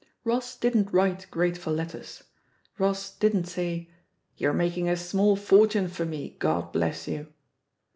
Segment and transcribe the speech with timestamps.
[0.25, 2.23] Koss didn't write grateful letters,
[2.79, 3.91] Koss didn't say,
[4.35, 7.31] "You're making a small fortune for me, Grod bless you!"